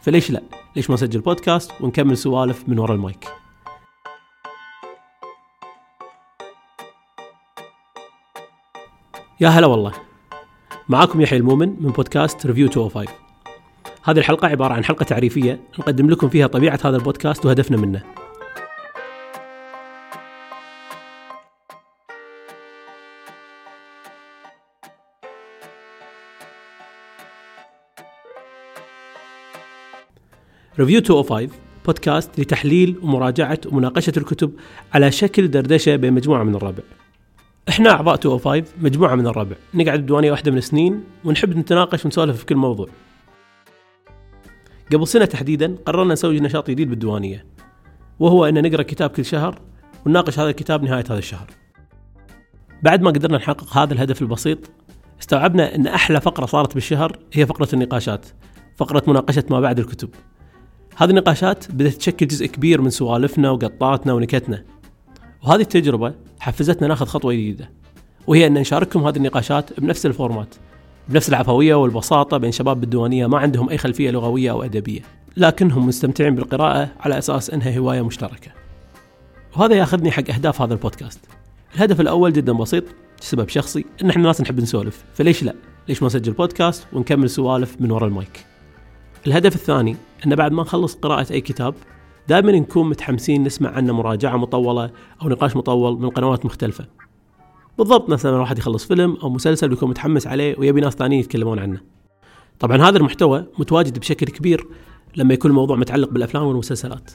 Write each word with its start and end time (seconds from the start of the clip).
فليش 0.00 0.30
لا؟ 0.30 0.42
ليش 0.76 0.90
ما 0.90 0.94
نسجل 0.94 1.20
بودكاست 1.20 1.72
ونكمل 1.80 2.16
سوالف 2.16 2.68
من 2.68 2.78
ورا 2.78 2.94
المايك؟ 2.94 3.28
يا 9.40 9.48
هلا 9.48 9.66
والله 9.66 9.92
معاكم 10.88 11.20
يحيى 11.20 11.38
المؤمن 11.38 11.76
من 11.80 11.90
بودكاست 11.90 12.46
ريفيو 12.46 12.66
205 12.66 13.12
هذه 14.04 14.18
الحلقة 14.18 14.48
عبارة 14.48 14.74
عن 14.74 14.84
حلقة 14.84 15.04
تعريفية 15.04 15.60
نقدم 15.78 16.10
لكم 16.10 16.28
فيها 16.28 16.46
طبيعة 16.46 16.80
هذا 16.84 16.96
البودكاست 16.96 17.46
وهدفنا 17.46 17.76
منه 17.76 18.02
ريفيو 30.78 31.00
205 31.00 31.48
بودكاست 31.86 32.40
لتحليل 32.40 32.96
ومراجعة 33.02 33.58
ومناقشة 33.66 34.12
الكتب 34.16 34.52
على 34.94 35.12
شكل 35.12 35.48
دردشة 35.48 35.96
بين 35.96 36.12
مجموعة 36.12 36.42
من 36.42 36.54
الربع. 36.54 36.82
إحنا 37.68 37.90
أعضاء 37.90 38.14
205 38.14 38.64
مجموعة 38.80 39.14
من 39.14 39.26
الربع. 39.26 39.56
نقعد 39.74 40.00
بديوانية 40.00 40.30
واحدة 40.30 40.50
من 40.50 40.58
السنين 40.58 41.04
ونحب 41.24 41.56
نتناقش 41.56 42.04
ونسولف 42.04 42.36
في 42.36 42.46
كل 42.46 42.56
موضوع. 42.56 42.88
قبل 44.92 45.06
سنة 45.06 45.24
تحديدا 45.24 45.76
قررنا 45.86 46.12
نسوي 46.12 46.40
نشاط 46.40 46.70
جديد 46.70 46.90
بالديوانية 46.90 47.46
وهو 48.18 48.44
إن 48.44 48.68
نقرأ 48.68 48.82
كتاب 48.82 49.10
كل 49.10 49.24
شهر 49.24 49.60
ونناقش 50.06 50.38
هذا 50.38 50.50
الكتاب 50.50 50.82
نهاية 50.82 51.04
هذا 51.04 51.18
الشهر. 51.18 51.50
بعد 52.82 53.02
ما 53.02 53.10
قدرنا 53.10 53.36
نحقق 53.36 53.76
هذا 53.76 53.94
الهدف 53.94 54.22
البسيط 54.22 54.58
استوعبنا 55.20 55.74
إن 55.74 55.86
أحلى 55.86 56.20
فقرة 56.20 56.46
صارت 56.46 56.74
بالشهر 56.74 57.18
هي 57.32 57.46
فقرة 57.46 57.68
النقاشات 57.72 58.26
فقرة 58.76 59.02
مناقشة 59.06 59.44
ما 59.50 59.60
بعد 59.60 59.78
الكتب. 59.78 60.08
هذه 60.98 61.10
النقاشات 61.10 61.72
بدأت 61.72 61.92
تشكل 61.92 62.26
جزء 62.26 62.46
كبير 62.46 62.80
من 62.80 62.90
سوالفنا 62.90 63.50
وقطاتنا 63.50 64.12
ونكتنا. 64.12 64.64
وهذه 65.42 65.60
التجربة 65.60 66.14
حفزتنا 66.40 66.88
ناخذ 66.88 67.06
خطوة 67.06 67.32
جديدة 67.32 67.70
وهي 68.26 68.46
أن 68.46 68.54
نشارككم 68.54 69.06
هذه 69.06 69.16
النقاشات 69.16 69.80
بنفس 69.80 70.06
الفورمات 70.06 70.54
بنفس 71.08 71.28
العفوية 71.28 71.74
والبساطة 71.74 72.36
بين 72.36 72.52
شباب 72.52 72.80
بالديوانية 72.80 73.26
ما 73.26 73.38
عندهم 73.38 73.70
أي 73.70 73.78
خلفية 73.78 74.10
لغوية 74.10 74.50
أو 74.50 74.62
أدبية 74.62 75.00
لكنهم 75.36 75.86
مستمتعين 75.86 76.34
بالقراءة 76.34 76.88
على 77.00 77.18
أساس 77.18 77.50
أنها 77.50 77.78
هواية 77.78 78.02
مشتركة. 78.02 78.50
وهذا 79.56 79.74
ياخذني 79.74 80.10
حق 80.10 80.30
أهداف 80.30 80.62
هذا 80.62 80.74
البودكاست. 80.74 81.20
الهدف 81.74 82.00
الأول 82.00 82.32
جدا 82.32 82.52
بسيط 82.52 82.84
سبب 83.20 83.48
شخصي 83.48 83.84
إن 84.02 84.10
إحنا 84.10 84.22
ناس 84.22 84.40
نحب 84.40 84.60
نسولف 84.60 85.04
فليش 85.14 85.42
لا؟ 85.42 85.54
ليش 85.88 86.02
ما 86.02 86.06
نسجل 86.06 86.32
بودكاست 86.32 86.86
ونكمل 86.92 87.30
سوالف 87.30 87.76
من 87.80 87.90
وراء 87.90 88.08
المايك؟ 88.08 88.55
الهدف 89.26 89.54
الثاني 89.54 89.96
أن 90.26 90.34
بعد 90.34 90.52
ما 90.52 90.62
نخلص 90.62 90.94
قراءة 90.94 91.32
أي 91.32 91.40
كتاب 91.40 91.74
دائما 92.28 92.52
نكون 92.52 92.88
متحمسين 92.88 93.44
نسمع 93.44 93.70
عنه 93.70 93.92
مراجعة 93.92 94.36
مطولة 94.36 94.90
أو 95.22 95.28
نقاش 95.28 95.56
مطول 95.56 96.00
من 96.00 96.10
قنوات 96.10 96.46
مختلفة. 96.46 96.86
بالضبط 97.78 98.08
لما 98.08 98.36
الواحد 98.36 98.58
يخلص 98.58 98.86
فيلم 98.86 99.16
أو 99.22 99.30
مسلسل 99.30 99.70
ويكون 99.70 99.90
متحمس 99.90 100.26
عليه 100.26 100.58
ويبي 100.58 100.80
ناس 100.80 100.94
ثانيين 100.94 101.20
يتكلمون 101.20 101.58
عنه. 101.58 101.80
طبعا 102.58 102.76
هذا 102.76 102.98
المحتوى 102.98 103.44
متواجد 103.58 103.98
بشكل 103.98 104.26
كبير 104.26 104.66
لما 105.16 105.34
يكون 105.34 105.50
الموضوع 105.50 105.76
متعلق 105.76 106.10
بالأفلام 106.10 106.44
والمسلسلات 106.44 107.10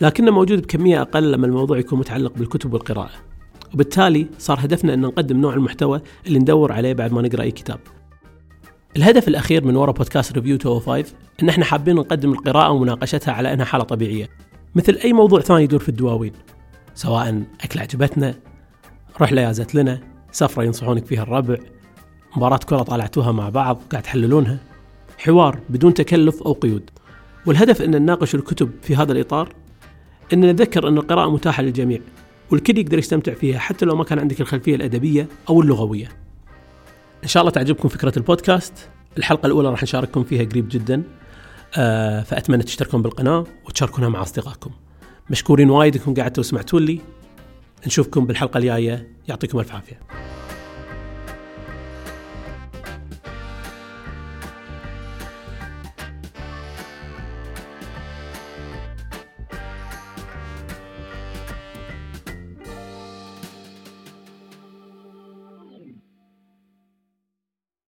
لكنه 0.00 0.30
موجود 0.30 0.62
بكمية 0.62 1.02
أقل 1.02 1.32
لما 1.32 1.46
الموضوع 1.46 1.78
يكون 1.78 1.98
متعلق 1.98 2.32
بالكتب 2.36 2.72
والقراءة. 2.72 3.10
وبالتالي 3.74 4.26
صار 4.38 4.58
هدفنا 4.60 4.94
أن 4.94 5.00
نقدم 5.00 5.40
نوع 5.40 5.54
المحتوى 5.54 6.00
اللي 6.26 6.38
ندور 6.38 6.72
عليه 6.72 6.92
بعد 6.92 7.12
ما 7.12 7.22
نقرأ 7.22 7.42
أي 7.42 7.50
كتاب. 7.50 7.80
الهدف 8.96 9.28
الأخير 9.28 9.64
من 9.64 9.76
وراء 9.76 9.94
بودكاست 9.94 10.32
ريفيو 10.32 10.56
205 10.56 11.14
إن 11.42 11.48
إحنا 11.48 11.64
حابين 11.64 11.94
نقدم 11.94 12.32
القراءة 12.32 12.70
ومناقشتها 12.70 13.32
على 13.32 13.52
إنها 13.52 13.64
حالة 13.64 13.84
طبيعية 13.84 14.28
مثل 14.74 14.98
أي 15.04 15.12
موضوع 15.12 15.40
ثاني 15.40 15.64
يدور 15.64 15.80
في 15.80 15.88
الدواوين 15.88 16.32
سواء 16.94 17.42
أكل 17.64 17.80
عجبتنا 17.80 18.34
رحلة 19.20 19.42
يازت 19.42 19.74
لنا 19.74 20.00
سفرة 20.32 20.62
ينصحونك 20.62 21.06
فيها 21.06 21.22
الربع 21.22 21.56
مباراة 22.36 22.56
كرة 22.56 22.82
طالعتوها 22.82 23.32
مع 23.32 23.48
بعض 23.48 23.82
قاعد 23.90 24.02
تحللونها 24.02 24.58
حوار 25.18 25.58
بدون 25.68 25.94
تكلف 25.94 26.42
أو 26.42 26.52
قيود. 26.52 26.90
والهدف 27.46 27.82
أن 27.82 27.90
نناقش 27.90 28.34
الكتب 28.34 28.70
في 28.82 28.96
هذا 28.96 29.12
الإطار 29.12 29.54
أن 30.32 30.40
نتذكر 30.40 30.88
أن 30.88 30.98
القراءة 30.98 31.30
متاحة 31.30 31.62
للجميع 31.62 32.00
والكل 32.50 32.78
يقدر 32.78 32.98
يستمتع 32.98 33.34
فيها 33.34 33.58
حتى 33.58 33.84
لو 33.84 33.96
ما 33.96 34.04
كان 34.04 34.18
عندك 34.18 34.40
الخلفية 34.40 34.74
الأدبية 34.74 35.28
أو 35.48 35.60
اللغوية. 35.60 36.19
إن 37.22 37.28
شاء 37.28 37.40
الله 37.40 37.52
تعجبكم 37.52 37.88
فكرة 37.88 38.12
البودكاست. 38.16 38.88
الحلقة 39.18 39.46
الأولى 39.46 39.70
راح 39.70 39.82
نشارككم 39.82 40.24
فيها 40.24 40.44
قريب 40.44 40.68
جدا. 40.68 41.02
آه 41.76 42.22
فأتمنى 42.22 42.62
تشتركون 42.62 43.02
بالقناة 43.02 43.46
وتشاركونها 43.66 44.08
مع 44.08 44.22
أصدقائكم. 44.22 44.70
مشكورين 45.30 45.70
وايد 45.70 45.96
إنكم 45.96 46.14
قعدتوا 46.14 46.40
وسمعتوا 46.40 46.80
لي. 46.80 47.00
نشوفكم 47.86 48.26
بالحلقة 48.26 48.58
الجاية. 48.58 49.08
يعطيكم 49.28 49.58
ألف 49.58 49.74
عافية. 49.74 50.00